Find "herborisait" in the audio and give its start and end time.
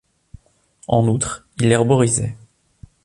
1.71-2.35